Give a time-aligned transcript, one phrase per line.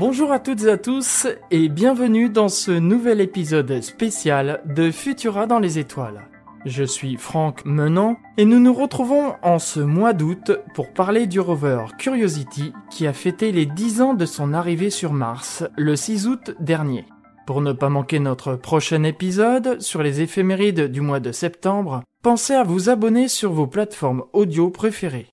[0.00, 5.46] Bonjour à toutes et à tous et bienvenue dans ce nouvel épisode spécial de Futura
[5.46, 6.22] dans les étoiles.
[6.64, 11.38] Je suis Franck Menant et nous nous retrouvons en ce mois d'août pour parler du
[11.38, 16.28] rover Curiosity qui a fêté les 10 ans de son arrivée sur Mars le 6
[16.28, 17.04] août dernier.
[17.46, 22.54] Pour ne pas manquer notre prochain épisode sur les éphémérides du mois de septembre, pensez
[22.54, 25.28] à vous abonner sur vos plateformes audio préférées.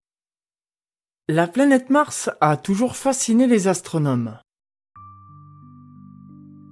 [1.29, 4.37] La planète Mars a toujours fasciné les astronomes.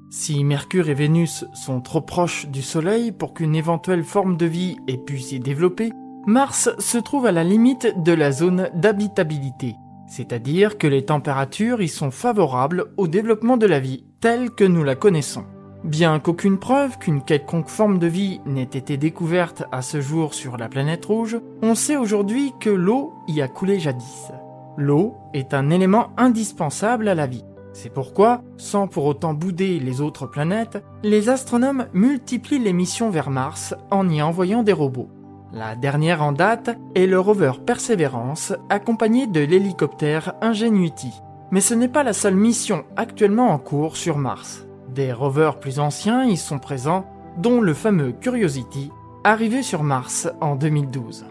[0.09, 4.77] Si Mercure et Vénus sont trop proches du Soleil pour qu'une éventuelle forme de vie
[4.88, 5.91] ait pu s'y développer,
[6.27, 9.76] Mars se trouve à la limite de la zone d'habitabilité,
[10.08, 14.84] c'est-à-dire que les températures y sont favorables au développement de la vie telle que nous
[14.84, 15.46] la connaissons.
[15.84, 20.57] Bien qu'aucune preuve qu'une quelconque forme de vie n'ait été découverte à ce jour sur
[20.57, 24.32] la planète rouge, on sait aujourd'hui que l'eau y a coulé jadis.
[24.77, 27.46] L'eau est un élément indispensable à la vie.
[27.76, 33.29] C'est pourquoi, sans pour autant bouder les autres planètes, les astronomes multiplient les missions vers
[33.29, 35.09] Mars en y envoyant des robots.
[35.51, 41.12] La dernière en date est le rover Perseverance, accompagné de l'hélicoptère Ingenuity.
[41.51, 44.65] Mais ce n'est pas la seule mission actuellement en cours sur Mars.
[44.93, 47.05] Des rovers plus anciens y sont présents,
[47.37, 48.89] dont le fameux Curiosity,
[49.26, 51.26] arrivé sur Mars en 2012.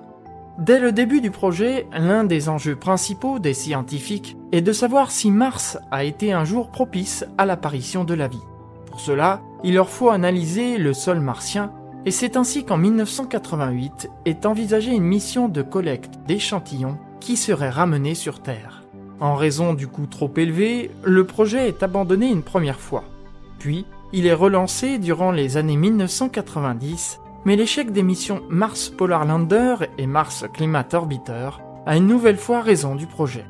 [0.58, 5.32] Dès le début du projet, l'un des enjeux principaux des scientifiques est de savoir si
[5.32, 8.42] Mars a été un jour propice à l'apparition de la vie.
[8.86, 11.72] Pour cela, il leur faut analyser le sol martien
[12.06, 18.14] et c'est ainsi qu'en 1988 est envisagée une mission de collecte d'échantillons qui serait ramenée
[18.14, 18.84] sur Terre.
[19.18, 23.02] En raison du coût trop élevé, le projet est abandonné une première fois.
[23.58, 29.76] Puis, il est relancé durant les années 1990, mais l'échec des missions Mars Polar Lander
[29.98, 31.50] et Mars Climate Orbiter
[31.86, 33.44] a une nouvelle fois raison du projet.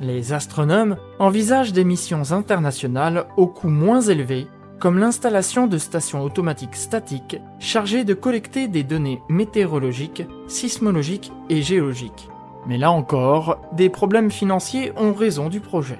[0.00, 4.46] Les astronomes envisagent des missions internationales au coût moins élevé
[4.78, 12.28] comme l'installation de stations automatiques statiques chargées de collecter des données météorologiques, sismologiques et géologiques.
[12.66, 15.98] Mais là encore, des problèmes financiers ont raison du projet.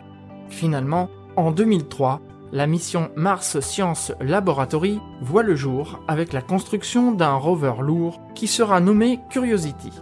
[0.49, 2.21] Finalement, en 2003,
[2.53, 8.47] la mission Mars Science Laboratory voit le jour avec la construction d'un rover lourd qui
[8.47, 9.93] sera nommé Curiosity.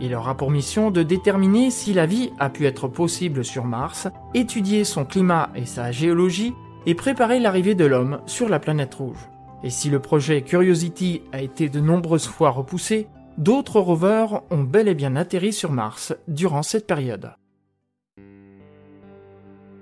[0.00, 4.08] Il aura pour mission de déterminer si la vie a pu être possible sur Mars,
[4.32, 6.54] étudier son climat et sa géologie
[6.86, 9.28] et préparer l'arrivée de l'homme sur la planète rouge.
[9.62, 14.88] Et si le projet Curiosity a été de nombreuses fois repoussé, d'autres rovers ont bel
[14.88, 17.32] et bien atterri sur Mars durant cette période.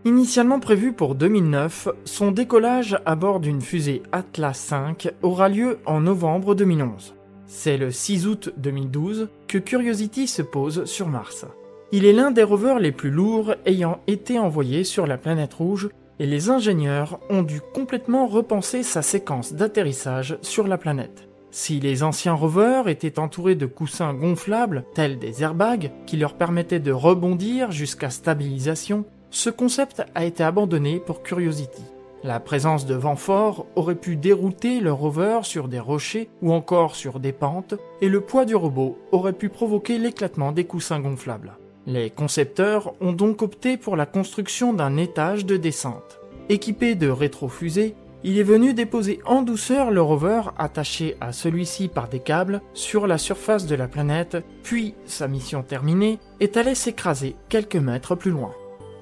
[0.04, 6.00] Initialement prévu pour 2009, son décollage à bord d'une fusée Atlas V aura lieu en
[6.00, 7.16] novembre 2011.
[7.46, 11.46] C'est le 6 août 2012 que Curiosity se pose sur Mars.
[11.90, 15.88] Il est l'un des rovers les plus lourds ayant été envoyés sur la planète rouge
[16.20, 21.28] et les ingénieurs ont dû complètement repenser sa séquence d'atterrissage sur la planète.
[21.50, 26.78] Si les anciens rovers étaient entourés de coussins gonflables, tels des airbags, qui leur permettaient
[26.78, 31.82] de rebondir jusqu'à stabilisation, ce concept a été abandonné pour Curiosity.
[32.24, 36.96] La présence de vents forts aurait pu dérouter le rover sur des rochers ou encore
[36.96, 41.56] sur des pentes, et le poids du robot aurait pu provoquer l'éclatement des coussins gonflables.
[41.86, 46.18] Les concepteurs ont donc opté pour la construction d'un étage de descente.
[46.48, 47.94] Équipé de rétrofusées,
[48.24, 53.06] il est venu déposer en douceur le rover attaché à celui-ci par des câbles sur
[53.06, 58.32] la surface de la planète, puis, sa mission terminée, est allé s'écraser quelques mètres plus
[58.32, 58.50] loin.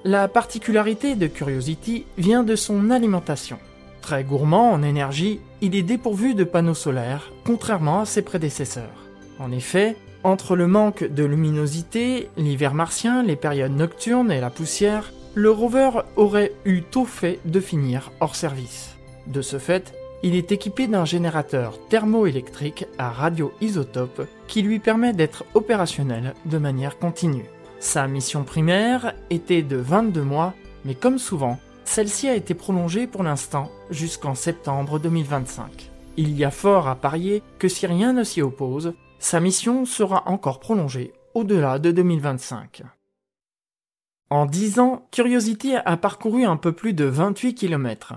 [0.03, 3.57] La particularité de Curiosity vient de son alimentation.
[4.01, 9.05] Très gourmand en énergie, il est dépourvu de panneaux solaires, contrairement à ses prédécesseurs.
[9.39, 15.11] En effet, entre le manque de luminosité, l'hiver martien, les périodes nocturnes et la poussière,
[15.35, 18.95] le rover aurait eu tôt fait de finir hors service.
[19.27, 19.93] De ce fait,
[20.23, 26.97] il est équipé d'un générateur thermoélectrique à radioisotope qui lui permet d'être opérationnel de manière
[26.97, 27.45] continue.
[27.79, 30.53] Sa mission primaire était de 22 mois,
[30.83, 35.91] mais comme souvent, celle-ci a été prolongée pour l'instant jusqu'en septembre 2025.
[36.17, 40.23] Il y a fort à parier que si rien ne s'y oppose, sa mission sera
[40.27, 42.83] encore prolongée au-delà de 2025.
[44.29, 48.15] En 10 ans, Curiosity a parcouru un peu plus de 28 km.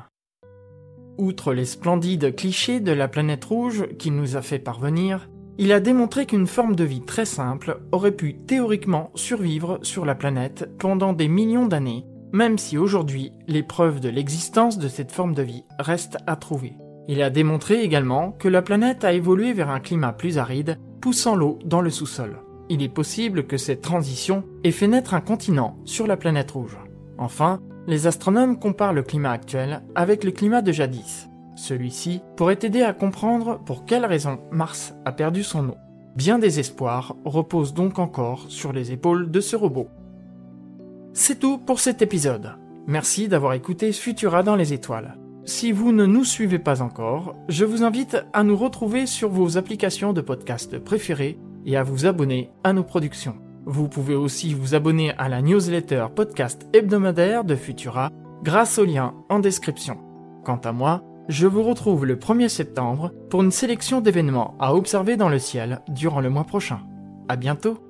[1.19, 5.29] Outre les splendides clichés de la planète rouge qu'il nous a fait parvenir,
[5.63, 10.15] il a démontré qu'une forme de vie très simple aurait pu théoriquement survivre sur la
[10.15, 15.35] planète pendant des millions d'années, même si aujourd'hui les preuves de l'existence de cette forme
[15.35, 16.73] de vie restent à trouver.
[17.09, 21.37] Il a démontré également que la planète a évolué vers un climat plus aride poussant
[21.37, 22.39] l'eau dans le sous-sol.
[22.71, 26.79] Il est possible que cette transition ait fait naître un continent sur la planète rouge.
[27.19, 31.30] Enfin, Les astronomes comparent le climat actuel avec le climat de jadis.
[31.61, 35.75] Celui-ci pourrait aider à comprendre pour quelles raisons Mars a perdu son eau.
[36.17, 39.89] Bien des espoirs reposent donc encore sur les épaules de ce robot.
[41.13, 42.55] C'est tout pour cet épisode.
[42.87, 45.19] Merci d'avoir écouté Futura dans les étoiles.
[45.45, 49.59] Si vous ne nous suivez pas encore, je vous invite à nous retrouver sur vos
[49.59, 53.37] applications de podcast préférées et à vous abonner à nos productions.
[53.67, 58.09] Vous pouvez aussi vous abonner à la newsletter podcast hebdomadaire de Futura
[58.43, 59.99] grâce au lien en description.
[60.43, 65.17] Quant à moi, je vous retrouve le 1er septembre pour une sélection d'événements à observer
[65.17, 66.81] dans le ciel durant le mois prochain.
[67.29, 67.90] À bientôt!